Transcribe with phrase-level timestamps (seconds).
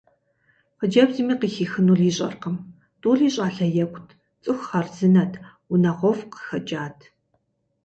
[0.77, 2.55] Хъыджэбзми къыхихынур ищӏэркъым:
[3.01, 4.09] тӏури щӏалэ екӏут,
[4.43, 5.33] цӏыху хъарзынэт,
[5.73, 6.99] унагъуэфӏ къыхэкӏат.